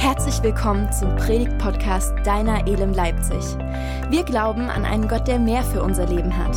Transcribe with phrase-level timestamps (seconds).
[0.00, 3.44] Herzlich willkommen zum Predigt-Podcast Deiner Elem Leipzig.
[4.08, 6.56] Wir glauben an einen Gott, der mehr für unser Leben hat.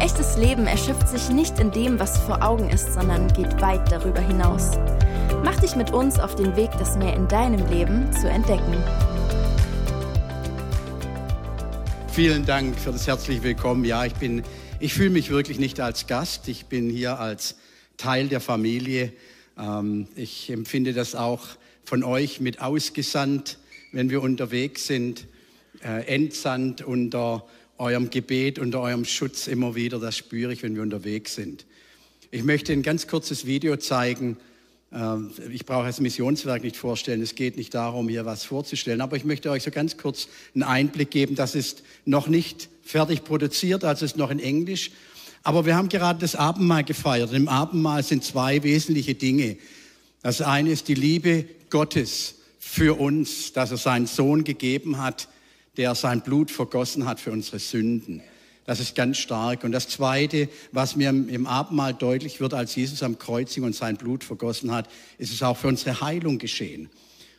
[0.00, 4.20] Echtes Leben erschöpft sich nicht in dem, was vor Augen ist, sondern geht weit darüber
[4.20, 4.72] hinaus.
[5.42, 8.76] Mach dich mit uns auf den Weg, das mehr in deinem Leben zu entdecken.
[12.12, 13.86] Vielen Dank für das herzliche Willkommen.
[13.86, 14.42] Ja, ich bin,
[14.78, 16.48] ich fühle mich wirklich nicht als Gast.
[16.48, 17.56] Ich bin hier als
[17.96, 19.10] Teil der Familie.
[19.58, 21.40] Ähm, ich empfinde das auch
[21.84, 23.58] von euch mit ausgesandt,
[23.92, 25.26] wenn wir unterwegs sind,
[25.82, 27.44] äh, entsandt unter
[27.78, 29.98] eurem Gebet, unter eurem Schutz immer wieder.
[29.98, 31.66] Das spüre ich, wenn wir unterwegs sind.
[32.30, 34.36] Ich möchte ein ganz kurzes Video zeigen.
[34.92, 35.16] Äh,
[35.50, 37.20] ich brauche das Missionswerk nicht vorstellen.
[37.22, 39.00] Es geht nicht darum, hier was vorzustellen.
[39.00, 41.34] Aber ich möchte euch so ganz kurz einen Einblick geben.
[41.34, 44.90] Das ist noch nicht fertig produziert, also ist noch in Englisch.
[45.42, 47.32] Aber wir haben gerade das Abendmahl gefeiert.
[47.32, 49.58] Im Abendmahl sind zwei wesentliche Dinge.
[50.22, 55.28] Das eine ist die Liebe Gottes für uns, dass er seinen Sohn gegeben hat,
[55.76, 58.22] der sein Blut vergossen hat für unsere Sünden.
[58.64, 59.64] Das ist ganz stark.
[59.64, 63.96] Und das Zweite, was mir im Abendmahl deutlich wird, als Jesus am Kreuzing und sein
[63.96, 64.88] Blut vergossen hat,
[65.18, 66.90] ist es auch für unsere Heilung geschehen.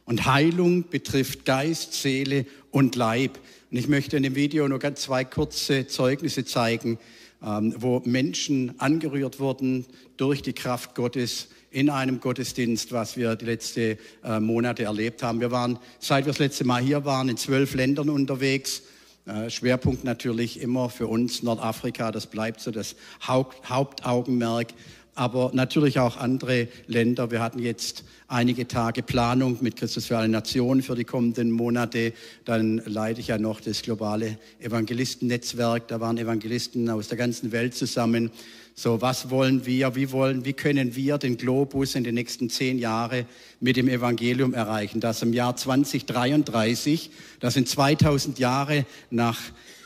[0.04, 3.40] Und Heilung betrifft Geist, Seele und Leib.
[3.72, 7.00] Und ich möchte in dem Video nur ganz zwei kurze Zeugnisse zeigen,
[7.42, 9.86] ähm, wo Menschen angerührt wurden
[10.18, 15.42] durch die Kraft Gottes in einem Gottesdienst, was wir die letzten äh, Monate erlebt haben.
[15.42, 18.84] Wir waren, seit wir das letzte Mal hier waren, in zwölf Ländern unterwegs.
[19.26, 22.96] Äh, Schwerpunkt natürlich immer für uns Nordafrika, das bleibt so das
[23.28, 24.68] Haupt, Hauptaugenmerk
[25.16, 27.32] aber natürlich auch andere Länder.
[27.32, 32.14] Wir hatten jetzt einige Tage Planung mit Christus für alle Nationen für die kommenden Monate.
[32.44, 35.88] Dann leite ich ja noch das globale Evangelistennetzwerk.
[35.88, 38.30] Da waren Evangelisten aus der ganzen Welt zusammen.
[38.78, 42.78] So, was wollen wir, wie wollen, wie können wir den Globus in den nächsten zehn
[42.78, 43.24] Jahren
[43.62, 45.00] mit dem Evangelium erreichen?
[45.00, 49.40] Das im Jahr 2033, das sind 2000 Jahre nach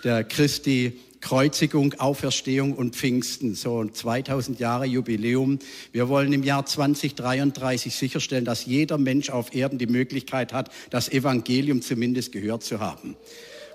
[0.04, 5.60] der Christi Kreuzigung, Auferstehung und Pfingsten, so 2000 Jahre Jubiläum.
[5.92, 11.10] Wir wollen im Jahr 2033 sicherstellen, dass jeder Mensch auf Erden die Möglichkeit hat, das
[11.10, 13.16] Evangelium zumindest gehört zu haben.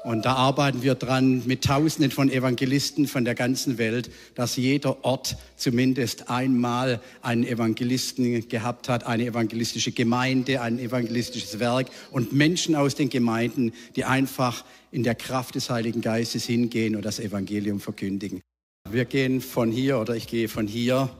[0.04, 5.02] Und da arbeiten wir dran mit Tausenden von Evangelisten von der ganzen Welt, dass jeder
[5.02, 12.74] Ort zumindest einmal einen Evangelisten gehabt hat, eine evangelistische Gemeinde, ein evangelistisches Werk und Menschen
[12.74, 17.80] aus den Gemeinden, die einfach in der Kraft des Heiligen Geistes hingehen und das Evangelium
[17.80, 18.40] verkündigen.
[18.88, 21.10] Wir gehen von hier oder ich gehe von hier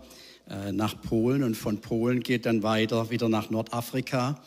[0.49, 4.41] äh, nach Polen und von Polen geht dann weiter wieder nach Nordafrika.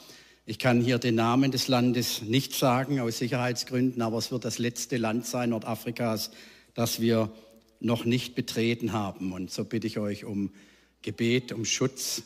[0.45, 4.59] Ich kann hier den Namen des Landes nicht sagen aus Sicherheitsgründen, aber es wird das
[4.59, 6.31] letzte Land sein Nordafrikas,
[6.73, 7.29] das wir
[7.81, 9.33] noch nicht betreten haben.
[9.33, 10.51] Und so bitte ich euch um
[11.01, 12.23] Gebet, um Schutz,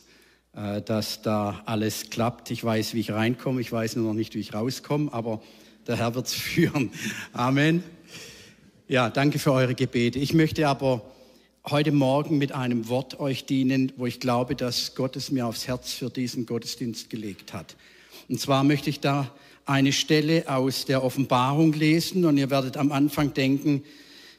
[0.54, 2.52] äh, dass da alles klappt.
[2.52, 5.42] Ich weiß, wie ich reinkomme, ich weiß nur noch nicht, wie ich rauskomme, aber
[5.86, 6.90] der Herr wird es führen.
[7.32, 7.82] Amen.
[8.88, 10.18] Ja, danke für eure Gebete.
[10.18, 11.02] Ich möchte aber
[11.68, 15.66] heute Morgen mit einem Wort euch dienen, wo ich glaube, dass Gott es mir aufs
[15.66, 17.76] Herz für diesen Gottesdienst gelegt hat.
[18.28, 19.30] Und zwar möchte ich da
[19.64, 23.84] eine Stelle aus der Offenbarung lesen und ihr werdet am Anfang denken,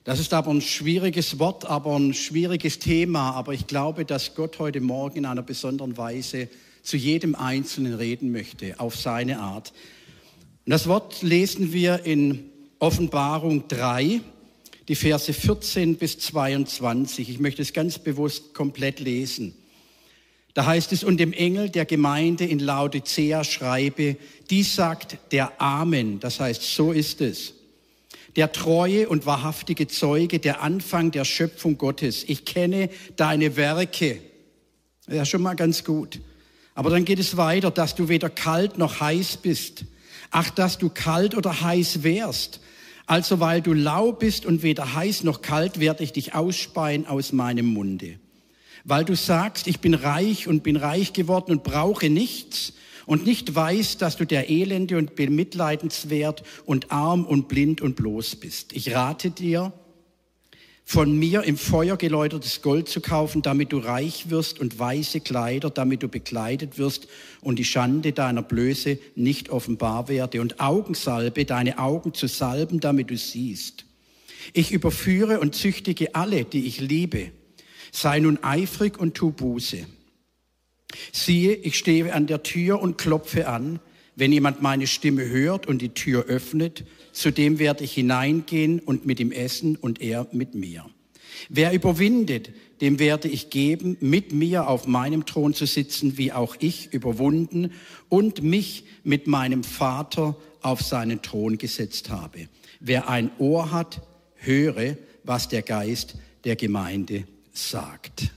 [0.04, 3.32] das ist aber ein schwieriges Wort, aber ein schwieriges Thema.
[3.32, 6.50] Aber ich glaube, dass Gott heute Morgen in einer besonderen Weise
[6.82, 9.72] zu jedem Einzelnen reden möchte, auf seine Art.
[10.66, 14.22] Und das Wort lesen wir in Offenbarung 3,
[14.88, 17.30] die Verse 14 bis 22.
[17.30, 19.56] Ich möchte es ganz bewusst komplett lesen.
[20.54, 24.16] Da heißt es, und dem Engel der Gemeinde in Laodicea schreibe,
[24.50, 27.56] dies sagt der Amen, das heißt, so ist es.
[28.38, 32.24] Der treue und wahrhaftige Zeuge, der Anfang der Schöpfung Gottes.
[32.28, 34.20] Ich kenne deine Werke.
[35.10, 36.20] Ja, schon mal ganz gut.
[36.74, 39.86] Aber dann geht es weiter, dass du weder kalt noch heiß bist.
[40.34, 42.60] Ach, dass du kalt oder heiß wärst.
[43.06, 47.32] Also weil du lau bist und weder heiß noch kalt, werde ich dich ausspeien aus
[47.32, 48.20] meinem Munde
[48.84, 52.74] weil du sagst, ich bin reich und bin reich geworden und brauche nichts
[53.06, 58.38] und nicht weißt, dass du der Elende und bemitleidenswert und arm und blind und bloß
[58.38, 58.74] bist.
[58.74, 59.74] Ich rate dir,
[60.86, 65.70] von mir im Feuer geläutertes Gold zu kaufen, damit du reich wirst und weiße Kleider,
[65.70, 67.08] damit du bekleidet wirst
[67.42, 73.10] und die Schande deiner Blöße nicht offenbar werde und Augensalbe, deine Augen zu salben, damit
[73.10, 73.86] du siehst.
[74.52, 77.32] Ich überführe und züchtige alle, die ich liebe.
[77.92, 79.86] Sei nun eifrig und tu Buße.
[81.12, 83.80] Siehe, ich stehe an der Tür und klopfe an.
[84.16, 89.06] Wenn jemand meine Stimme hört und die Tür öffnet, zu dem werde ich hineingehen und
[89.06, 90.86] mit ihm essen und er mit mir.
[91.50, 92.52] Wer überwindet,
[92.82, 97.72] dem werde ich geben, mit mir auf meinem Thron zu sitzen, wie auch ich überwunden
[98.10, 102.48] und mich mit meinem Vater auf seinen Thron gesetzt habe.
[102.80, 104.02] Wer ein Ohr hat,
[104.36, 108.32] höre, was der Geist der Gemeinde sagt.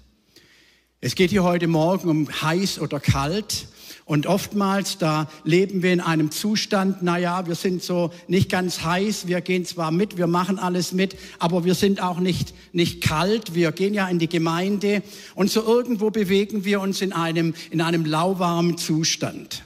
[1.00, 3.68] Es geht hier heute Morgen um heiß oder kalt.
[4.06, 8.84] Und oftmals, da leben wir in einem Zustand, na ja, wir sind so nicht ganz
[8.84, 13.02] heiß, wir gehen zwar mit, wir machen alles mit, aber wir sind auch nicht, nicht
[13.02, 15.02] kalt, wir gehen ja in die Gemeinde
[15.34, 19.64] und so irgendwo bewegen wir uns in einem, in einem lauwarmen Zustand.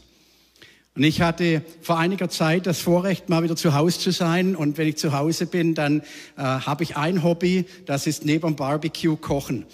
[0.97, 4.57] Und ich hatte vor einiger Zeit das Vorrecht, mal wieder zu Hause zu sein.
[4.57, 6.01] Und wenn ich zu Hause bin, dann
[6.37, 9.67] äh, habe ich ein Hobby, das ist neben Barbecue kochen.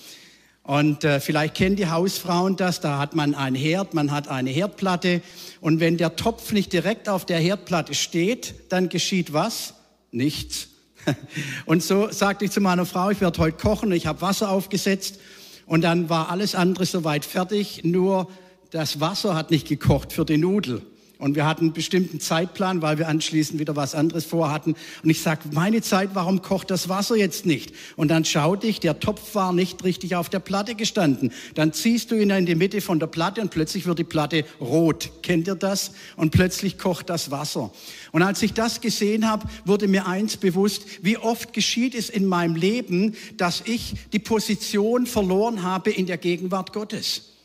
[0.66, 4.50] Und äh, vielleicht kennen die Hausfrauen das, da hat man einen Herd, man hat eine
[4.50, 5.22] Herdplatte
[5.60, 9.74] und wenn der Topf nicht direkt auf der Herdplatte steht, dann geschieht was?
[10.10, 10.68] Nichts.
[11.66, 15.20] Und so sagte ich zu meiner Frau, ich werde heute kochen, ich habe Wasser aufgesetzt
[15.66, 18.28] und dann war alles andere soweit fertig, nur
[18.70, 20.82] das Wasser hat nicht gekocht für die Nudel.
[21.18, 24.74] Und wir hatten einen bestimmten Zeitplan, weil wir anschließend wieder was anderes vorhatten.
[25.02, 27.72] Und ich sagte, meine Zeit, warum kocht das Wasser jetzt nicht?
[27.96, 31.32] Und dann schaute ich, der Topf war nicht richtig auf der Platte gestanden.
[31.54, 34.44] Dann ziehst du ihn in die Mitte von der Platte und plötzlich wird die Platte
[34.60, 35.10] rot.
[35.22, 35.92] Kennt ihr das?
[36.16, 37.70] Und plötzlich kocht das Wasser.
[38.12, 42.26] Und als ich das gesehen habe, wurde mir eins bewusst, wie oft geschieht es in
[42.26, 47.35] meinem Leben, dass ich die Position verloren habe in der Gegenwart Gottes.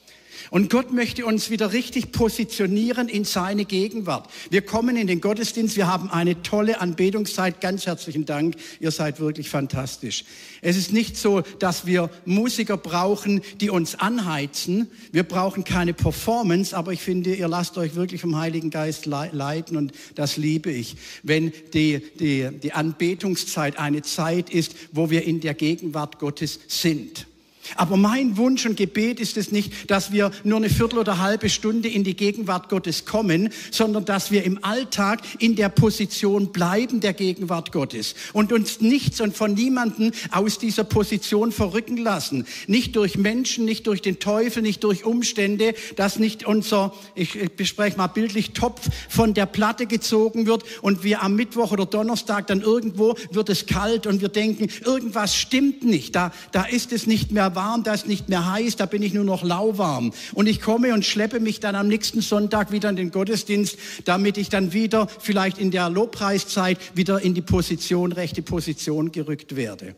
[0.49, 4.29] Und Gott möchte uns wieder richtig positionieren in seine Gegenwart.
[4.49, 7.61] Wir kommen in den Gottesdienst, wir haben eine tolle Anbetungszeit.
[7.61, 10.25] Ganz herzlichen Dank, ihr seid wirklich fantastisch.
[10.61, 14.89] Es ist nicht so, dass wir Musiker brauchen, die uns anheizen.
[15.11, 19.77] Wir brauchen keine Performance, aber ich finde, ihr lasst euch wirklich vom Heiligen Geist leiten
[19.77, 20.95] und das liebe ich.
[21.23, 27.27] Wenn die, die, die Anbetungszeit eine Zeit ist, wo wir in der Gegenwart Gottes sind.
[27.75, 31.49] Aber mein Wunsch und Gebet ist es nicht, dass wir nur eine Viertel oder halbe
[31.49, 36.99] Stunde in die Gegenwart Gottes kommen, sondern dass wir im Alltag in der Position bleiben
[37.01, 42.45] der Gegenwart Gottes und uns nichts und von niemanden aus dieser Position verrücken lassen.
[42.67, 47.97] Nicht durch Menschen, nicht durch den Teufel, nicht durch Umstände, dass nicht unser, ich bespreche
[47.97, 52.61] mal bildlich, Topf von der Platte gezogen wird und wir am Mittwoch oder Donnerstag dann
[52.61, 57.31] irgendwo wird es kalt und wir denken, irgendwas stimmt nicht, da, da ist es nicht
[57.31, 60.13] mehr warm, da ist nicht mehr heiß, da bin ich nur noch lauwarm.
[60.33, 64.37] Und ich komme und schleppe mich dann am nächsten Sonntag wieder in den Gottesdienst, damit
[64.37, 69.95] ich dann wieder vielleicht in der Lobpreiszeit wieder in die Position, rechte Position gerückt werde.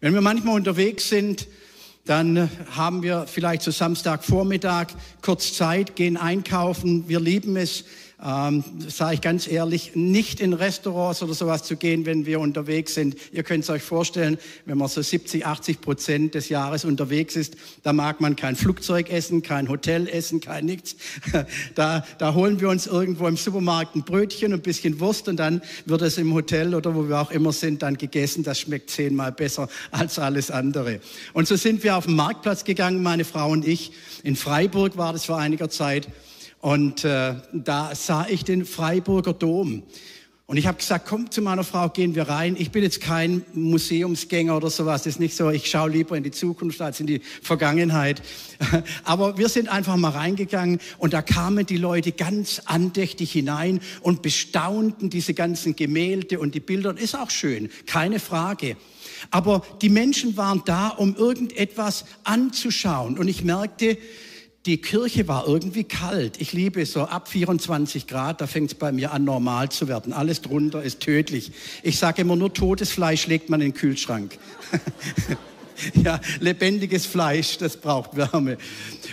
[0.00, 1.46] Wenn wir manchmal unterwegs sind,
[2.04, 4.88] dann haben wir vielleicht so Samstagvormittag
[5.22, 7.08] kurz Zeit, gehen einkaufen.
[7.08, 7.84] Wir lieben es,
[8.24, 12.94] ähm, sage ich ganz ehrlich, nicht in Restaurants oder sowas zu gehen, wenn wir unterwegs
[12.94, 13.16] sind.
[13.32, 17.56] Ihr könnt es euch vorstellen, wenn man so 70, 80 Prozent des Jahres unterwegs ist,
[17.82, 20.96] da mag man kein Flugzeug essen, kein Hotel essen, kein nichts.
[21.74, 25.60] Da, da holen wir uns irgendwo im Supermarkt ein Brötchen, ein bisschen Wurst und dann
[25.86, 28.44] wird es im Hotel oder wo wir auch immer sind, dann gegessen.
[28.44, 31.00] Das schmeckt zehnmal besser als alles andere.
[31.32, 33.92] Und so sind wir auf den Marktplatz gegangen, meine Frau und ich.
[34.22, 36.08] In Freiburg war das vor einiger Zeit.
[36.64, 39.82] Und äh, da sah ich den Freiburger Dom.
[40.46, 42.56] Und ich habe gesagt, komm zu meiner Frau, gehen wir rein.
[42.58, 45.02] Ich bin jetzt kein Museumsgänger oder sowas.
[45.02, 48.22] Das ist nicht so, ich schaue lieber in die Zukunft als in die Vergangenheit.
[49.04, 54.22] Aber wir sind einfach mal reingegangen und da kamen die Leute ganz andächtig hinein und
[54.22, 56.96] bestaunten diese ganzen Gemälde und die Bilder.
[56.96, 58.78] Ist auch schön, keine Frage.
[59.30, 63.18] Aber die Menschen waren da, um irgendetwas anzuschauen.
[63.18, 63.98] Und ich merkte,
[64.66, 66.40] die Kirche war irgendwie kalt.
[66.40, 70.12] Ich liebe so ab 24 Grad, da fängt es bei mir an, normal zu werden.
[70.14, 71.52] Alles drunter ist tödlich.
[71.82, 74.38] Ich sage immer, nur totes Fleisch legt man in den Kühlschrank.
[76.02, 78.56] ja, lebendiges Fleisch, das braucht Wärme.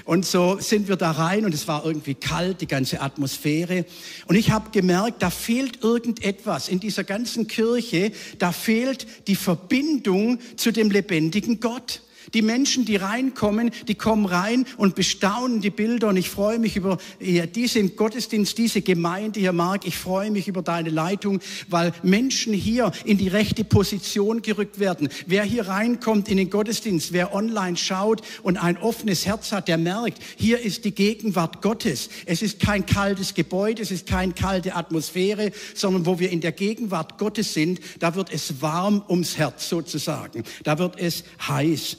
[0.06, 3.86] Und so sind wir da rein und es war irgendwie kalt, die ganze Atmosphäre.
[4.28, 10.40] Und ich habe gemerkt, da fehlt irgendetwas in dieser ganzen Kirche, da fehlt die Verbindung
[10.56, 12.02] zu dem lebendigen Gott.
[12.34, 16.10] Die Menschen, die reinkommen, die kommen rein und bestaunen die Bilder.
[16.10, 19.86] Und ich freue mich über diesen Gottesdienst, diese Gemeinde hier, Mark.
[19.86, 25.10] Ich freue mich über deine Leitung, weil Menschen hier in die rechte Position gerückt werden.
[25.26, 29.78] Wer hier reinkommt in den Gottesdienst, wer online schaut und ein offenes Herz hat, der
[29.78, 32.10] merkt, hier ist die Gegenwart Gottes.
[32.26, 36.52] Es ist kein kaltes Gebäude, es ist keine kalte Atmosphäre, sondern wo wir in der
[36.52, 40.44] Gegenwart Gottes sind, da wird es warm ums Herz sozusagen.
[40.64, 41.98] Da wird es heiß.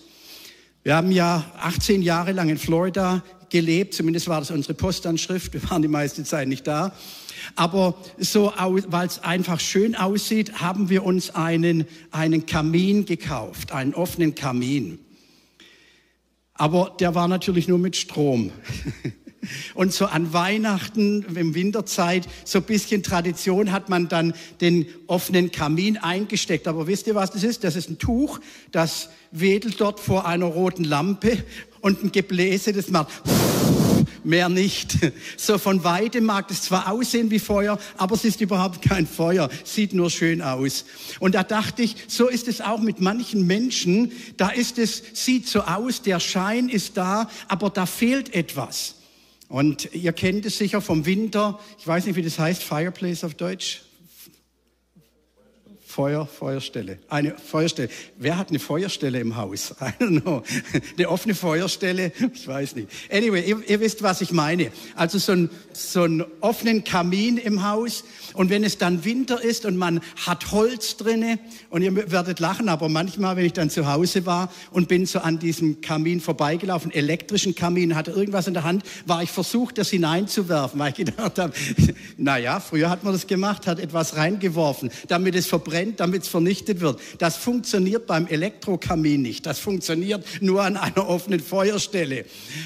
[0.84, 3.94] Wir haben ja 18 Jahre lang in Florida gelebt.
[3.94, 5.52] Zumindest war das unsere Postanschrift.
[5.52, 6.92] Wir waren die meiste Zeit nicht da.
[7.54, 13.94] Aber so, weil es einfach schön aussieht, haben wir uns einen, einen Kamin gekauft, einen
[13.94, 14.98] offenen Kamin.
[16.54, 18.50] Aber der war natürlich nur mit Strom.
[19.75, 25.50] Und so an Weihnachten, im Winterzeit, so ein bisschen Tradition hat man dann den offenen
[25.50, 26.68] Kamin eingesteckt.
[26.68, 27.64] Aber wisst ihr, was das ist?
[27.64, 28.38] Das ist ein Tuch,
[28.70, 31.42] das wedelt dort vor einer roten Lampe
[31.80, 33.08] und ein Gebläse, das macht
[34.25, 34.99] mehr nicht.
[35.37, 39.49] So von weitem mag es zwar aussehen wie Feuer, aber es ist überhaupt kein Feuer,
[39.64, 40.84] sieht nur schön aus.
[41.18, 45.49] Und da dachte ich, so ist es auch mit manchen Menschen, da ist es, sieht
[45.49, 48.94] so aus, der Schein ist da, aber da fehlt etwas.
[49.52, 53.35] Und ihr kennt es sicher vom Winter, ich weiß nicht, wie das heißt, Fireplace auf
[53.35, 53.82] Deutsch.
[55.92, 57.00] Feuer, Feuerstelle.
[57.11, 57.90] Eine Feuerstelle.
[58.16, 59.75] Wer hat eine Feuerstelle im Haus?
[59.82, 60.42] I don't know.
[60.96, 62.12] Eine offene Feuerstelle?
[62.32, 62.88] Ich weiß nicht.
[63.11, 64.72] Anyway, ihr, ihr wisst, was ich meine.
[64.96, 68.04] Also so ein, so einen offenen Kamin im Haus.
[68.32, 72.70] Und wenn es dann Winter ist und man hat Holz drinne, und ihr werdet lachen,
[72.70, 76.90] aber manchmal, wenn ich dann zu Hause war und bin so an diesem Kamin vorbeigelaufen,
[76.90, 81.38] elektrischen Kamin, hatte irgendwas in der Hand, war ich versucht, das hineinzuwerfen, weil ich gedacht
[81.38, 81.52] habe,
[82.16, 86.22] na ja, früher hat man das gemacht, hat etwas reingeworfen, damit es verbrennt brennt, damit
[86.22, 87.00] es vernichtet wird.
[87.18, 89.46] Das funktioniert beim Elektrokamin nicht.
[89.46, 92.24] Das funktioniert nur an einer offenen Feuerstelle.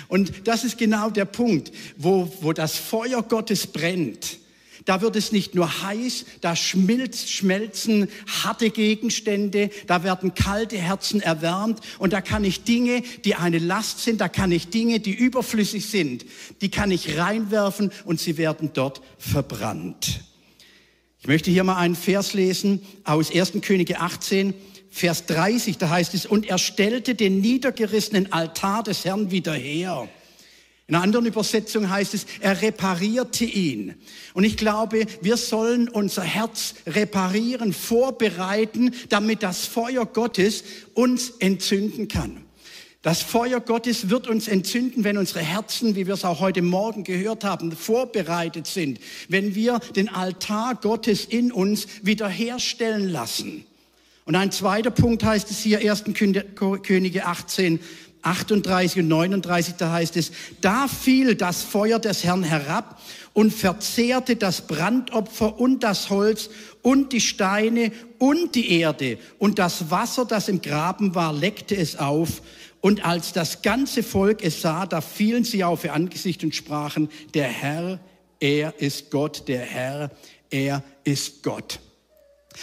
[0.08, 4.38] Und das ist genau der Punkt, wo, wo das Feuer Gottes brennt.
[4.85, 8.06] Da wird es nicht nur heiß, da schmilzt, schmelzen
[8.44, 14.04] harte Gegenstände, da werden kalte Herzen erwärmt und da kann ich Dinge, die eine Last
[14.04, 16.25] sind, da kann ich Dinge, die überflüssig sind,
[16.61, 20.20] die kann ich reinwerfen und sie werden dort verbrannt.
[21.26, 23.54] Ich möchte hier mal einen Vers lesen aus 1.
[23.61, 24.54] Könige 18,
[24.90, 30.09] Vers 30, da heißt es, und er stellte den niedergerissenen Altar des Herrn wieder her.
[30.87, 33.97] In einer anderen Übersetzung heißt es, er reparierte ihn.
[34.35, 40.62] Und ich glaube, wir sollen unser Herz reparieren, vorbereiten, damit das Feuer Gottes
[40.95, 42.46] uns entzünden kann.
[43.07, 47.05] Das Feuer Gottes wird uns entzünden, wenn unsere Herzen, wie wir es auch heute Morgen
[47.05, 48.99] gehört haben, vorbereitet sind,
[49.29, 53.65] wenn wir den Altar Gottes in uns wiederherstellen lassen.
[54.25, 56.03] Und ein zweiter Punkt heißt es hier, 1.
[56.83, 57.79] Könige 18,
[58.23, 63.01] 38 und 39, da heißt es, da fiel das Feuer des Herrn herab
[63.35, 66.51] und verzehrte das Brandopfer und das Holz
[66.83, 71.97] und die Steine und die Erde und das Wasser, das im Graben war, leckte es
[71.97, 72.43] auf
[72.87, 77.09] und als das ganze Volk es sah, da fielen sie auf ihr Angesicht und sprachen,
[77.35, 77.99] der Herr,
[78.38, 80.12] er ist Gott, der Herr,
[80.50, 81.81] er ist Gott.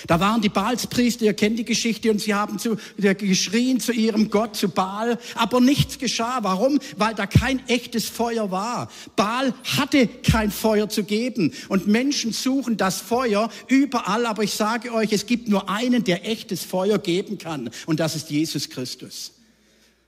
[0.07, 4.29] Da waren die Baalspriester, ihr kennt die Geschichte, und sie haben zu, geschrien zu ihrem
[4.29, 6.39] Gott, zu Baal, aber nichts geschah.
[6.41, 6.79] Warum?
[6.95, 8.89] Weil da kein echtes Feuer war.
[9.17, 14.93] Baal hatte kein Feuer zu geben und Menschen suchen das Feuer überall, aber ich sage
[14.93, 19.32] euch, es gibt nur einen, der echtes Feuer geben kann, und das ist Jesus Christus.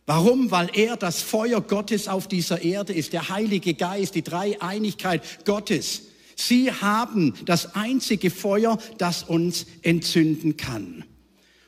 [0.05, 0.51] Warum?
[0.51, 6.03] Weil er das Feuer Gottes auf dieser Erde ist, der Heilige Geist, die Dreieinigkeit Gottes.
[6.35, 11.05] Sie haben das einzige Feuer, das uns entzünden kann.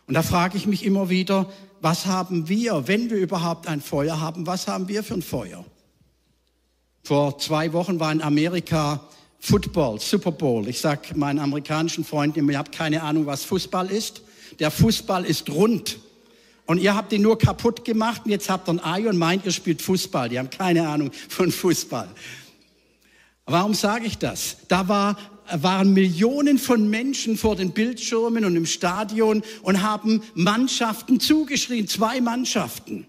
[0.05, 1.49] Und da frage ich mich immer wieder,
[1.81, 5.65] was haben wir, wenn wir überhaupt ein Feuer haben, was haben wir für ein Feuer?
[7.03, 9.07] Vor zwei Wochen war in Amerika
[9.39, 10.67] Football, Super Bowl.
[10.67, 14.21] Ich sage meinen amerikanischen Freunden immer, ihr habt keine Ahnung, was Fußball ist.
[14.59, 15.99] Der Fußball ist rund.
[16.67, 19.45] Und ihr habt ihn nur kaputt gemacht und jetzt habt ihr ein Ei und meint,
[19.45, 20.29] ihr spielt Fußball.
[20.29, 22.09] Die haben keine Ahnung von Fußball.
[23.45, 24.57] Warum sage ich das?
[24.67, 25.17] Da war,
[25.49, 32.19] waren Millionen von Menschen vor den Bildschirmen und im Stadion und haben Mannschaften zugeschrien, zwei
[32.19, 33.07] Mannschaften.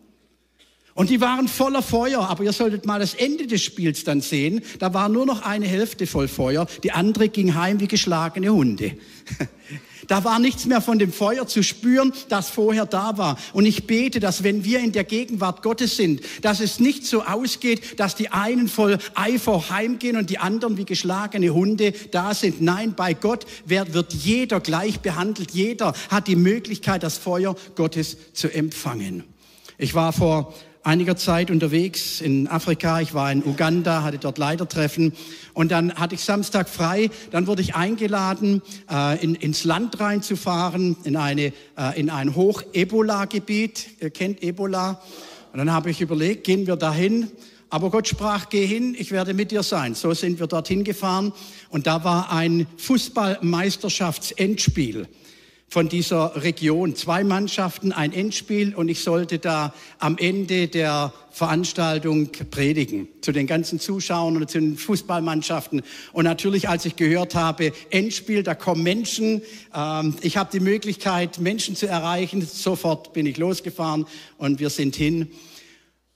[0.98, 4.62] Und die waren voller Feuer, aber ihr solltet mal das Ende des Spiels dann sehen.
[4.80, 8.98] Da war nur noch eine Hälfte voll Feuer, die andere ging heim wie geschlagene Hunde.
[10.08, 13.38] Da war nichts mehr von dem Feuer zu spüren, das vorher da war.
[13.52, 17.24] Und ich bete, dass wenn wir in der Gegenwart Gottes sind, dass es nicht so
[17.24, 22.62] ausgeht, dass die einen voll Eifer heimgehen und die anderen wie geschlagene Hunde da sind.
[22.62, 25.50] Nein, bei Gott wird jeder gleich behandelt.
[25.50, 29.24] Jeder hat die Möglichkeit, das Feuer Gottes zu empfangen.
[29.76, 33.00] Ich war vor einiger Zeit unterwegs in Afrika.
[33.00, 35.12] Ich war in Uganda, hatte dort Leitertreffen
[35.54, 37.10] und dann hatte ich Samstag frei.
[37.30, 44.00] Dann wurde ich eingeladen, äh, in, ins Land reinzufahren, in, eine, äh, in ein Hoch-Ebola-Gebiet.
[44.00, 45.00] Ihr kennt Ebola.
[45.52, 47.30] Und dann habe ich überlegt, gehen wir dahin?
[47.70, 49.94] Aber Gott sprach, geh hin, ich werde mit dir sein.
[49.94, 51.34] So sind wir dorthin gefahren
[51.68, 55.06] und da war ein Fußballmeisterschaftsendspiel
[55.68, 56.96] von dieser Region.
[56.96, 63.46] Zwei Mannschaften, ein Endspiel und ich sollte da am Ende der Veranstaltung predigen zu den
[63.46, 65.82] ganzen Zuschauern und zu den Fußballmannschaften.
[66.12, 69.42] Und natürlich, als ich gehört habe, Endspiel, da kommen Menschen,
[69.74, 72.44] ähm, ich habe die Möglichkeit, Menschen zu erreichen.
[72.44, 74.06] Sofort bin ich losgefahren
[74.38, 75.28] und wir sind hin.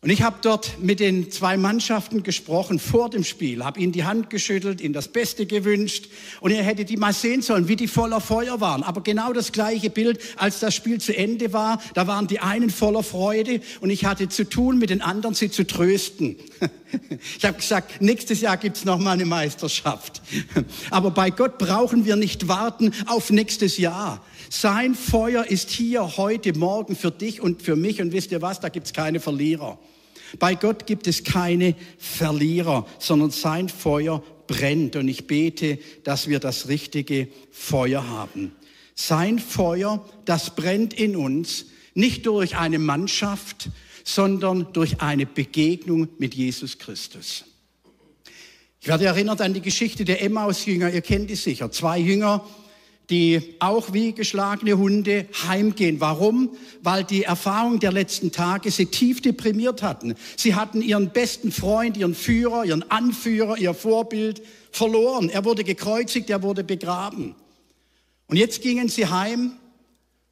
[0.05, 4.03] Und ich habe dort mit den zwei Mannschaften gesprochen vor dem Spiel, habe ihnen die
[4.03, 6.09] Hand geschüttelt, ihnen das Beste gewünscht
[6.41, 8.83] und ihr hättet die mal sehen sollen, wie die voller Feuer waren.
[8.83, 12.71] Aber genau das gleiche Bild, als das Spiel zu Ende war, da waren die einen
[12.71, 16.37] voller Freude und ich hatte zu tun, mit den anderen sie zu trösten.
[17.39, 20.21] Ich habe gesagt, nächstes Jahr gibt's noch mal eine Meisterschaft.
[20.91, 24.23] Aber bei Gott brauchen wir nicht warten auf nächstes Jahr.
[24.51, 28.61] Sein Feuer ist hier heute Morgen für dich und für mich und wisst ihr was,
[28.61, 29.79] da gibt's keine Verlierer.
[30.39, 34.97] Bei Gott gibt es keine Verlierer, sondern sein Feuer brennt.
[34.97, 38.53] Und ich bete, dass wir das richtige Feuer haben.
[38.95, 43.71] Sein Feuer, das brennt in uns, nicht durch eine Mannschaft,
[44.05, 47.45] sondern durch eine Begegnung mit Jesus Christus.
[48.81, 51.71] Ich werde erinnert an die Geschichte der Emmaus-Jünger, ihr kennt die sicher.
[51.71, 52.45] Zwei Jünger,
[53.11, 56.01] die auch wie geschlagene Hunde heimgehen.
[56.01, 56.51] Warum?
[56.83, 60.15] Weil die Erfahrung der letzten Tage sie tief deprimiert hatten.
[60.37, 65.29] Sie hatten ihren besten Freund, ihren Führer, ihren Anführer, ihr Vorbild verloren.
[65.29, 67.35] Er wurde gekreuzigt, er wurde begraben.
[68.29, 69.53] Und jetzt gingen sie heim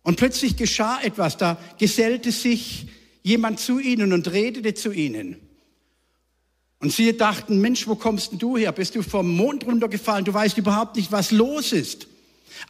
[0.02, 1.36] und plötzlich geschah etwas.
[1.36, 2.86] Da gesellte sich
[3.22, 5.36] jemand zu ihnen und redete zu ihnen.
[6.78, 8.72] Und sie dachten, Mensch, wo kommst denn du her?
[8.72, 10.24] Bist du vom Mond runtergefallen?
[10.24, 12.06] Du weißt überhaupt nicht, was los ist.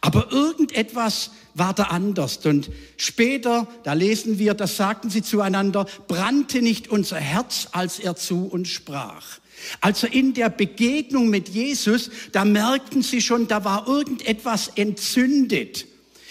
[0.01, 2.37] Aber irgendetwas war da anders.
[2.45, 8.15] Und später, da lesen wir, das sagten sie zueinander, brannte nicht unser Herz, als er
[8.15, 9.39] zu uns sprach.
[9.79, 15.85] Also in der Begegnung mit Jesus, da merkten sie schon, da war irgendetwas entzündet.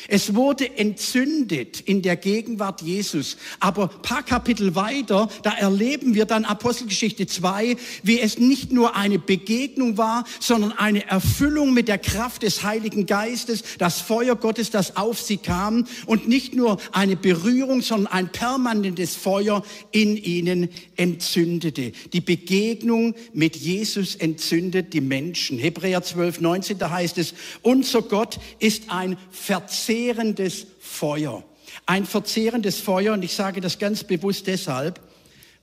[0.09, 3.37] Es wurde entzündet in der Gegenwart Jesus.
[3.59, 9.19] Aber paar Kapitel weiter, da erleben wir dann Apostelgeschichte 2, wie es nicht nur eine
[9.19, 14.97] Begegnung war, sondern eine Erfüllung mit der Kraft des Heiligen Geistes, das Feuer Gottes, das
[14.97, 21.93] auf sie kam und nicht nur eine Berührung, sondern ein permanentes Feuer in ihnen entzündete.
[22.13, 25.59] Die Begegnung mit Jesus entzündet die Menschen.
[25.59, 31.43] Hebräer 12, 19, da heißt es, unser Gott ist ein Verzehr verzehrendes Feuer.
[31.85, 35.01] Ein verzehrendes Feuer, und ich sage das ganz bewusst deshalb,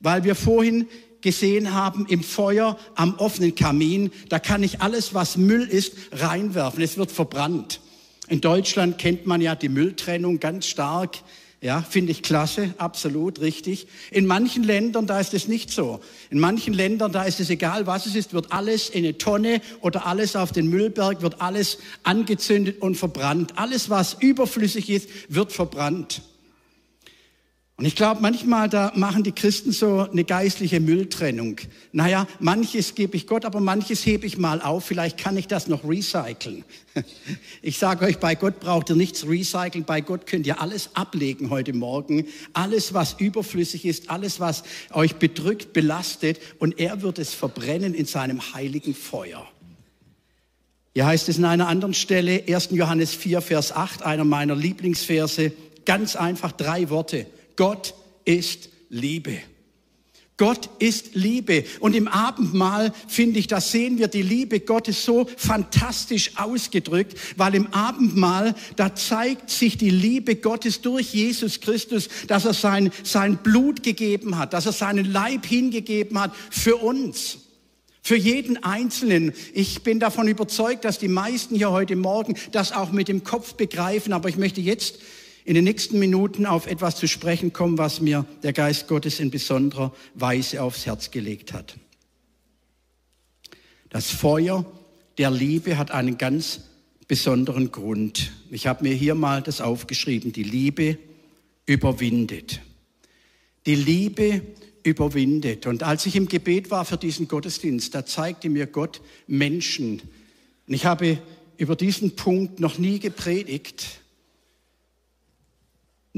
[0.00, 0.86] weil wir vorhin
[1.22, 6.82] gesehen haben, im Feuer am offenen Kamin, da kann ich alles, was Müll ist, reinwerfen.
[6.82, 7.80] Es wird verbrannt.
[8.28, 11.16] In Deutschland kennt man ja die Mülltrennung ganz stark.
[11.60, 13.88] Ja, finde ich klasse, absolut richtig.
[14.12, 15.98] In manchen Ländern, da ist es nicht so.
[16.30, 19.60] In manchen Ländern, da ist es egal, was es ist, wird alles in eine Tonne
[19.80, 23.54] oder alles auf den Müllberg, wird alles angezündet und verbrannt.
[23.56, 26.22] Alles, was überflüssig ist, wird verbrannt.
[27.78, 31.58] Und ich glaube, manchmal da machen die Christen so eine geistliche Mülltrennung.
[31.92, 34.84] Naja, manches gebe ich Gott, aber manches hebe ich mal auf.
[34.84, 36.64] Vielleicht kann ich das noch recyceln.
[37.62, 39.84] Ich sage euch, bei Gott braucht ihr nichts recyceln.
[39.84, 42.26] Bei Gott könnt ihr alles ablegen heute Morgen.
[42.52, 46.40] Alles, was überflüssig ist, alles, was euch bedrückt, belastet.
[46.58, 49.46] Und er wird es verbrennen in seinem heiligen Feuer.
[50.94, 52.70] Hier heißt es in einer anderen Stelle, 1.
[52.72, 55.52] Johannes 4, Vers 8, einer meiner Lieblingsverse,
[55.84, 57.26] ganz einfach drei Worte.
[57.58, 57.92] Gott
[58.24, 59.36] ist Liebe.
[60.36, 61.64] Gott ist Liebe.
[61.80, 67.56] Und im Abendmahl, finde ich, da sehen wir die Liebe Gottes so fantastisch ausgedrückt, weil
[67.56, 73.38] im Abendmahl, da zeigt sich die Liebe Gottes durch Jesus Christus, dass er sein, sein
[73.38, 77.38] Blut gegeben hat, dass er seinen Leib hingegeben hat für uns.
[78.02, 79.32] Für jeden Einzelnen.
[79.52, 83.54] Ich bin davon überzeugt, dass die meisten hier heute Morgen das auch mit dem Kopf
[83.54, 84.12] begreifen.
[84.12, 85.00] Aber ich möchte jetzt
[85.48, 89.30] in den nächsten Minuten auf etwas zu sprechen kommen, was mir der Geist Gottes in
[89.30, 91.78] besonderer Weise aufs Herz gelegt hat.
[93.88, 94.70] Das Feuer
[95.16, 96.60] der Liebe hat einen ganz
[97.06, 98.30] besonderen Grund.
[98.50, 100.34] Ich habe mir hier mal das aufgeschrieben.
[100.34, 100.98] Die Liebe
[101.64, 102.60] überwindet.
[103.64, 104.42] Die Liebe
[104.82, 105.66] überwindet.
[105.66, 110.02] Und als ich im Gebet war für diesen Gottesdienst, da zeigte mir Gott Menschen.
[110.66, 111.16] Und ich habe
[111.56, 114.02] über diesen Punkt noch nie gepredigt.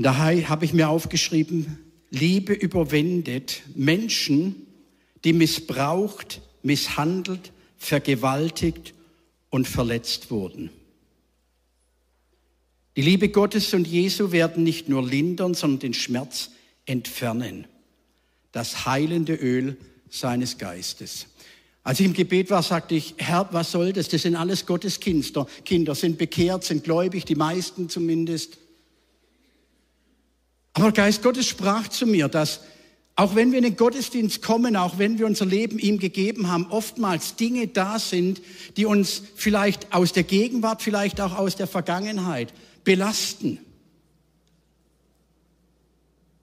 [0.01, 1.77] Und daher habe ich mir aufgeschrieben,
[2.09, 4.67] Liebe überwindet Menschen,
[5.25, 8.95] die missbraucht, misshandelt, vergewaltigt
[9.51, 10.71] und verletzt wurden.
[12.97, 16.49] Die Liebe Gottes und Jesu werden nicht nur lindern, sondern den Schmerz
[16.87, 17.67] entfernen.
[18.53, 19.77] Das heilende Öl
[20.09, 21.27] seines Geistes.
[21.83, 24.09] Als ich im Gebet war, sagte ich, Herr, was soll das?
[24.09, 28.57] Das sind alles Gottes Kinder, Kinder sind bekehrt, sind gläubig, die meisten zumindest.
[30.73, 32.61] Aber Geist Gottes sprach zu mir, dass
[33.17, 36.69] auch wenn wir in den Gottesdienst kommen, auch wenn wir unser Leben ihm gegeben haben,
[36.71, 38.41] oftmals Dinge da sind,
[38.79, 43.59] die uns vielleicht aus der Gegenwart, vielleicht auch aus der Vergangenheit belasten.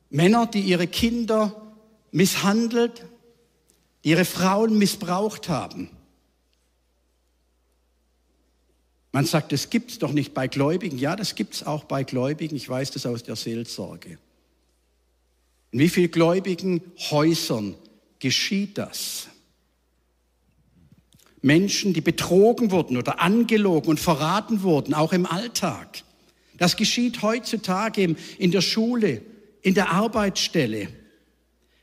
[0.09, 1.73] Männer, die ihre Kinder
[2.11, 3.05] misshandelt,
[4.03, 5.89] ihre Frauen missbraucht haben.
[9.17, 10.99] Man sagt, das gibt es doch nicht bei Gläubigen.
[10.99, 12.56] Ja, das gibt es auch bei Gläubigen.
[12.56, 14.19] Ich weiß das aus der Seelsorge.
[15.71, 17.73] In wie vielen gläubigen Häusern
[18.19, 19.27] geschieht das?
[21.41, 26.03] Menschen, die betrogen wurden oder angelogen und verraten wurden, auch im Alltag.
[26.58, 29.23] Das geschieht heutzutage in der Schule,
[29.63, 30.89] in der Arbeitsstelle.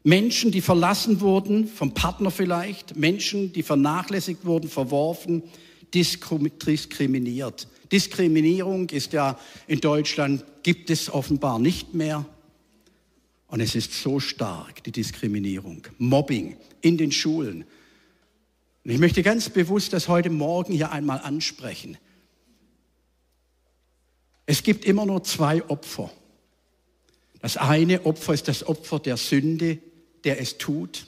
[0.05, 5.43] Menschen, die verlassen wurden, vom Partner vielleicht, Menschen, die vernachlässigt wurden, verworfen,
[5.95, 7.69] diskriminiert.
[7.93, 12.27] Diskriminierung ist ja in Deutschland, gibt es offenbar nicht mehr.
[13.47, 17.65] Und es ist so stark, die Diskriminierung, Mobbing in den Schulen.
[18.85, 21.97] Und ich möchte ganz bewusst das heute Morgen hier einmal ansprechen.
[24.47, 26.11] Es gibt immer nur zwei Opfer.
[27.41, 29.79] Das eine Opfer ist das Opfer der Sünde,
[30.25, 31.07] der es tut.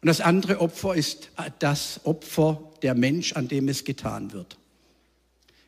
[0.00, 4.56] Und das andere Opfer ist das Opfer der Mensch, an dem es getan wird.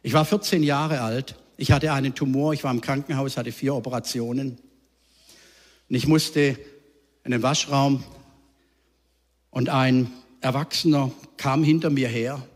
[0.02, 1.36] Ich war 14 Jahre alt.
[1.56, 2.52] Ich hatte einen Tumor.
[2.52, 4.58] Ich war im Krankenhaus, hatte vier Operationen.
[5.88, 6.56] Und ich musste
[7.24, 8.04] in den Waschraum
[9.50, 12.46] und ein Erwachsener kam hinter mir her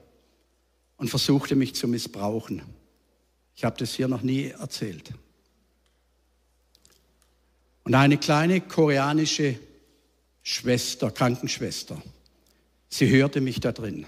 [0.96, 2.62] und versuchte mich zu missbrauchen.
[3.56, 5.12] Ich habe das hier noch nie erzählt.
[7.82, 9.58] Und eine kleine koreanische
[10.44, 12.00] Schwester, Krankenschwester,
[12.88, 14.07] sie hörte mich da drin.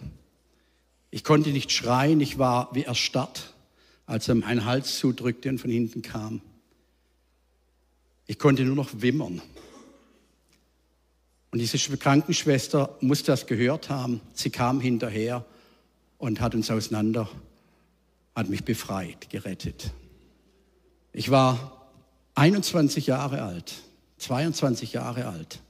[1.10, 3.54] Ich konnte nicht schreien, ich war wie erstarrt,
[4.04, 6.42] als er meinen Hals zudrückte und von hinten kam.
[8.26, 9.40] Ich konnte nur noch wimmern.
[11.50, 14.20] Und diese Krankenschwester muss das gehört haben.
[14.34, 15.44] Sie kam hinterher
[16.18, 17.28] und hat uns auseinander
[18.34, 19.92] hat mich befreit, gerettet.
[21.14, 21.88] Ich war
[22.34, 23.72] 21 Jahre alt,
[24.18, 25.60] 22 Jahre alt.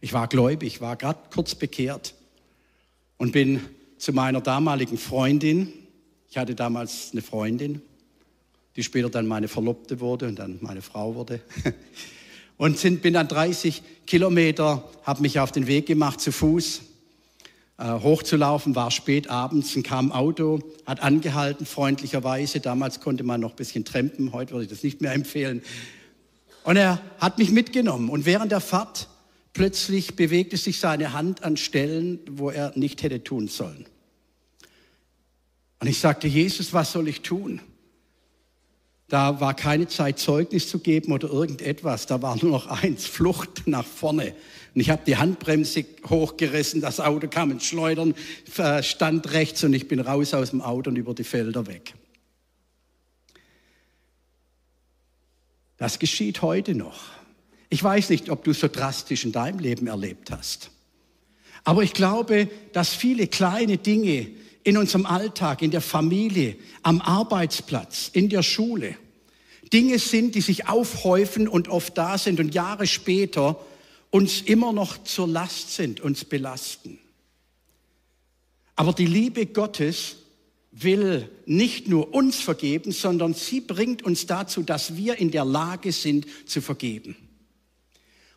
[0.00, 2.14] Ich war gläubig, war gerade kurz bekehrt
[3.18, 3.60] und bin
[3.98, 5.72] zu meiner damaligen Freundin,
[6.28, 7.82] ich hatte damals eine Freundin,
[8.76, 11.40] die später dann meine Verlobte wurde und dann meine Frau wurde.
[12.56, 16.82] Und sind, bin dann 30 Kilometer, habe mich auf den Weg gemacht zu Fuß
[17.80, 22.60] äh, hochzulaufen, war spät abends und kam Auto, hat angehalten, freundlicherweise.
[22.60, 25.62] Damals konnte man noch ein bisschen trampen, heute würde ich das nicht mehr empfehlen.
[26.62, 29.08] Und er hat mich mitgenommen und während der Fahrt
[29.52, 33.86] plötzlich bewegte sich seine Hand an Stellen, wo er nicht hätte tun sollen.
[35.80, 37.60] Und ich sagte, Jesus, was soll ich tun?
[39.08, 42.06] Da war keine Zeit, Zeugnis zu geben oder irgendetwas.
[42.06, 44.34] Da war nur noch eins, Flucht nach vorne.
[44.74, 48.14] Und ich habe die Handbremse hochgerissen, das Auto kam ins Schleudern,
[48.82, 51.94] stand rechts und ich bin raus aus dem Auto und über die Felder weg.
[55.76, 57.00] Das geschieht heute noch.
[57.70, 60.70] Ich weiß nicht, ob du so drastisch in deinem Leben erlebt hast.
[61.64, 64.28] Aber ich glaube, dass viele kleine Dinge
[64.64, 68.96] in unserem Alltag, in der Familie, am Arbeitsplatz, in der Schule,
[69.72, 73.64] Dinge sind, die sich aufhäufen und oft da sind und Jahre später
[74.10, 76.98] uns immer noch zur Last sind, uns belasten.
[78.74, 80.16] Aber die Liebe Gottes
[80.72, 85.92] will nicht nur uns vergeben, sondern sie bringt uns dazu, dass wir in der Lage
[85.92, 87.16] sind zu vergeben.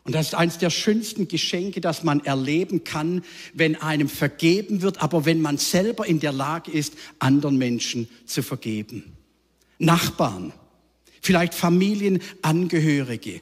[0.04, 5.02] Und das ist eines der schönsten Geschenke, das man erleben kann, wenn einem vergeben wird,
[5.02, 9.16] aber wenn man selber in der Lage ist, anderen Menschen zu vergeben.
[9.78, 10.52] Nachbarn,
[11.22, 13.40] vielleicht Familienangehörige,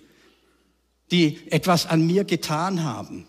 [1.10, 3.26] die etwas an mir getan haben.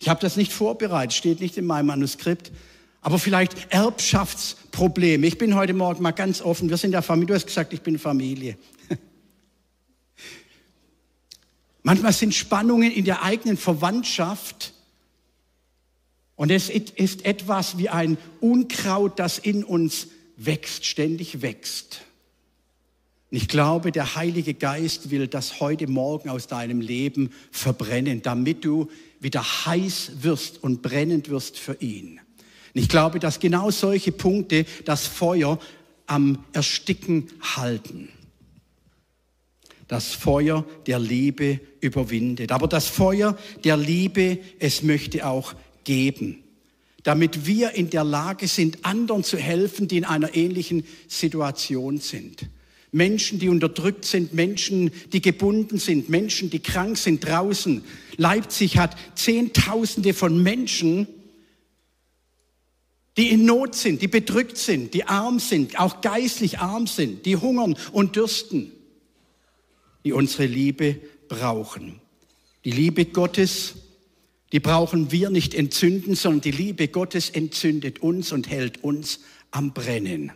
[0.00, 2.50] Ich habe das nicht vorbereitet, steht nicht in meinem Manuskript,
[3.00, 5.24] aber vielleicht Erbschaftsprobleme.
[5.24, 6.68] Ich bin heute Morgen mal ganz offen.
[6.68, 7.28] Wir sind ja Familie.
[7.28, 8.58] Du hast gesagt, ich bin Familie.
[11.82, 14.72] Manchmal sind Spannungen in der eigenen Verwandtschaft
[16.36, 22.02] und es ist etwas wie ein Unkraut, das in uns wächst, ständig wächst.
[23.30, 28.64] Und ich glaube, der Heilige Geist will das heute Morgen aus deinem Leben verbrennen, damit
[28.64, 28.88] du
[29.20, 32.20] wieder heiß wirst und brennend wirst für ihn.
[32.74, 35.58] Und ich glaube, dass genau solche Punkte das Feuer
[36.06, 38.10] am Ersticken halten.
[39.88, 42.52] Das Feuer der Liebe überwindet.
[42.52, 46.44] Aber das Feuer der Liebe, es möchte auch geben.
[47.08, 52.50] damit wir in der Lage sind, anderen zu helfen, die in einer ähnlichen Situation sind.
[52.92, 57.82] Menschen, die unterdrückt sind, Menschen, die gebunden sind, Menschen, die krank sind draußen.
[58.18, 61.06] Leipzig hat Zehntausende von Menschen,
[63.16, 67.36] die in Not sind, die bedrückt sind, die arm sind, auch geistlich arm sind, die
[67.36, 68.70] hungern und dürsten,
[70.04, 72.00] die unsere Liebe brauchen.
[72.64, 73.74] Die Liebe Gottes,
[74.52, 79.72] die brauchen wir nicht entzünden, sondern die Liebe Gottes entzündet uns und hält uns am
[79.72, 80.32] Brennen.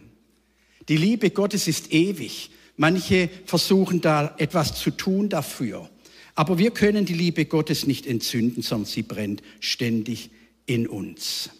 [0.88, 2.50] Die Liebe Gottes ist ewig.
[2.76, 5.90] Manche versuchen da etwas zu tun dafür.
[6.34, 10.30] Aber wir können die Liebe Gottes nicht entzünden, sondern sie brennt ständig
[10.66, 11.50] in uns.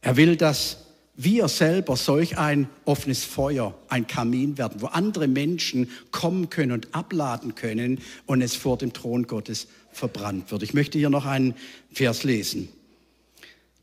[0.00, 0.86] Er will, dass
[1.22, 6.94] wir selber solch ein offenes Feuer, ein Kamin werden, wo andere Menschen kommen können und
[6.94, 10.62] abladen können und es vor dem Thron Gottes verbrannt wird.
[10.62, 11.54] Ich möchte hier noch einen
[11.92, 12.68] Vers lesen.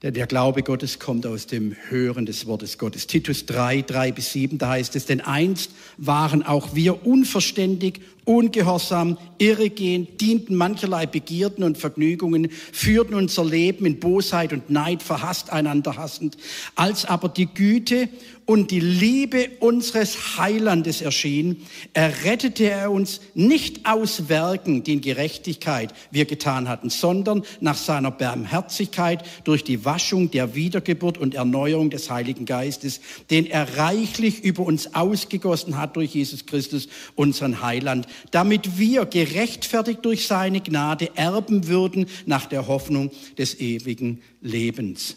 [0.04, 3.08] Denn der Glaube Gottes kommt aus dem Hören des Wortes Gottes.
[3.08, 9.18] Titus 3, 3 bis 7, da heißt es, denn einst waren auch wir unverständig, ungehorsam,
[9.38, 15.96] irregehend, dienten mancherlei Begierden und Vergnügungen, führten unser Leben in Bosheit und Neid, verhasst einander
[15.96, 16.38] hassend.
[16.76, 18.10] Als aber die Güte
[18.46, 25.94] und die Liebe unseres Heilandes erschien, errettete er uns nicht aus Werken, die in Gerechtigkeit
[26.12, 32.12] wir getan hatten, sondern nach seiner Barmherzigkeit durch die Waschung der Wiedergeburt und Erneuerung des
[32.12, 33.00] Heiligen Geistes,
[33.32, 40.04] den er reichlich über uns ausgegossen hat durch Jesus Christus, unseren Heiland, damit wir gerechtfertigt
[40.04, 45.16] durch seine Gnade erben würden nach der Hoffnung des ewigen Lebens.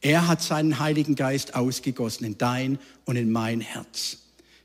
[0.00, 4.18] Er hat seinen Heiligen Geist ausgegossen in dein und in mein Herz.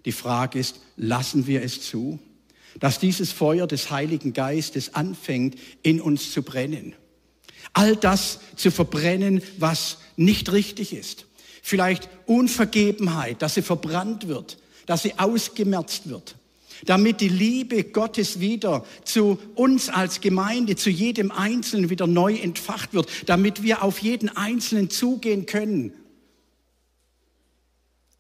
[0.06, 2.20] Die Frage ist, lassen wir es zu,
[2.80, 6.94] dass dieses Feuer des Heiligen Geistes anfängt, in uns zu brennen?
[7.74, 11.26] All das zu verbrennen, was nicht richtig ist.
[11.62, 16.36] Vielleicht Unvergebenheit, dass sie verbrannt wird, dass sie ausgemerzt wird
[16.86, 22.94] damit die Liebe Gottes wieder zu uns als Gemeinde, zu jedem Einzelnen wieder neu entfacht
[22.94, 25.94] wird, damit wir auf jeden Einzelnen zugehen können.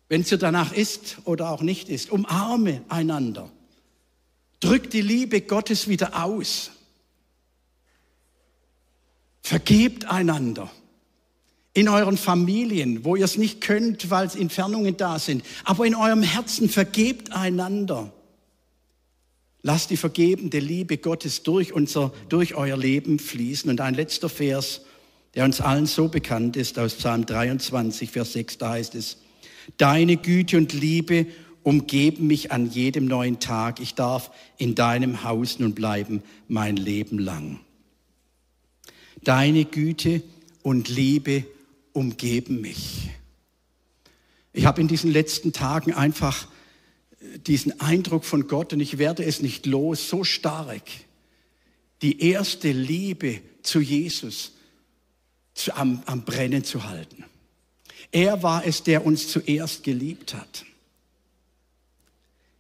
[0.10, 3.52] Wenn es danach ist oder auch nicht ist, umarme einander.
[4.60, 6.72] Drück die Liebe Gottes wieder aus.
[9.48, 10.70] Vergebt einander.
[11.74, 15.42] In euren Familien, wo ihr es nicht könnt, weil Entfernungen da sind.
[15.64, 18.12] Aber in eurem Herzen vergebt einander.
[19.62, 23.70] Lasst die vergebende Liebe Gottes durch, unser, durch euer Leben fließen.
[23.70, 24.82] Und ein letzter Vers,
[25.34, 29.20] der uns allen so bekannt ist, aus Psalm 23, Vers 6, da heißt es,
[29.78, 31.26] Deine Güte und Liebe
[31.64, 33.80] umgeben mich an jedem neuen Tag.
[33.80, 37.62] Ich darf in deinem Haus nun bleiben mein Leben lang.
[39.24, 40.22] Deine Güte
[40.64, 41.46] und Liebe
[41.94, 43.10] umgeben mich.
[44.54, 46.48] Ich habe in diesen letzten Tagen einfach
[47.46, 50.84] diesen Eindruck von Gott und ich werde es nicht los, so stark,
[52.02, 54.54] die erste Liebe zu Jesus
[55.74, 57.26] am, am Brennen zu halten.
[58.12, 60.66] Er war es, der uns zuerst geliebt hat.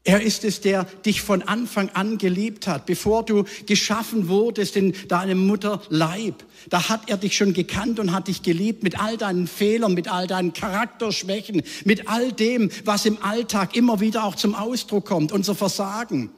[0.07, 4.93] Er ist es, der dich von Anfang an geliebt hat, bevor du geschaffen wurdest in
[5.09, 6.45] deinem Mutterleib.
[6.69, 10.07] Da hat er dich schon gekannt und hat dich geliebt mit all deinen Fehlern, mit
[10.07, 15.33] all deinen Charakterschwächen, mit all dem, was im Alltag immer wieder auch zum Ausdruck kommt,
[15.33, 16.29] unser Versagen.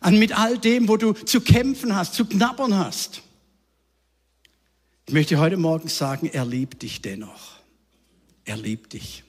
[0.00, 3.22] Und mit all dem, wo du zu kämpfen hast, zu knabbern hast.
[5.06, 7.60] Ich möchte heute Morgen sagen, er liebt dich dennoch.
[8.44, 9.22] Er liebt dich.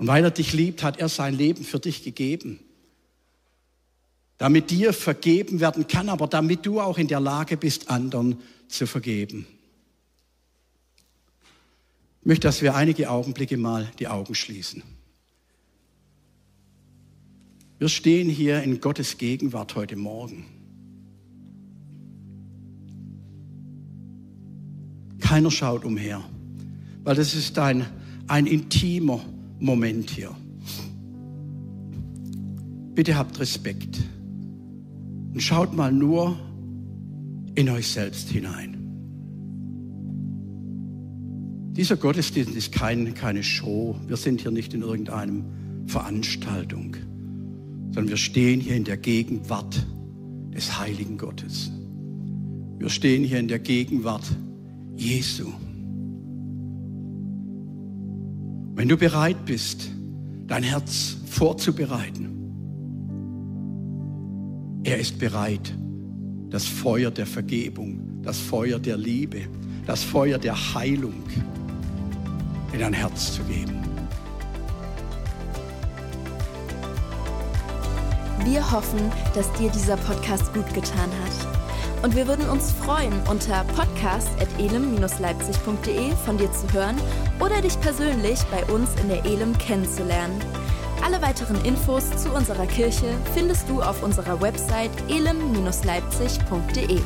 [0.00, 2.58] Und weil er dich liebt, hat er sein Leben für dich gegeben.
[4.38, 8.86] Damit dir vergeben werden kann, aber damit du auch in der Lage bist, anderen zu
[8.86, 9.46] vergeben.
[12.22, 14.82] Ich möchte, dass wir einige Augenblicke mal die Augen schließen.
[17.78, 20.46] Wir stehen hier in Gottes Gegenwart heute Morgen.
[25.18, 26.24] Keiner schaut umher,
[27.04, 27.84] weil das ist ein,
[28.28, 29.22] ein intimer
[29.60, 30.34] Moment hier.
[32.94, 34.00] Bitte habt Respekt
[35.32, 36.36] und schaut mal nur
[37.54, 38.76] in euch selbst hinein.
[41.72, 43.96] Dieser Gottesdienst ist kein, keine Show.
[44.06, 45.44] Wir sind hier nicht in irgendeinem
[45.86, 46.96] Veranstaltung,
[47.92, 49.86] sondern wir stehen hier in der Gegenwart
[50.52, 51.70] des heiligen Gottes.
[52.78, 54.24] Wir stehen hier in der Gegenwart
[54.96, 55.52] Jesu.
[58.80, 59.90] Wenn du bereit bist,
[60.46, 62.30] dein Herz vorzubereiten,
[64.84, 65.74] er ist bereit,
[66.48, 69.42] das Feuer der Vergebung das Feuer der Liebe,
[69.86, 71.24] das Feuer der Heilung
[72.72, 73.82] in dein Herz zu geben.
[78.46, 81.59] Wir hoffen, dass dir dieser Podcast gut getan hat.
[82.02, 86.96] Und wir würden uns freuen, unter podcast.elem-leipzig.de von dir zu hören
[87.38, 90.40] oder dich persönlich bei uns in der Elem kennenzulernen.
[91.04, 97.02] Alle weiteren Infos zu unserer Kirche findest du auf unserer Website elem-leipzig.de.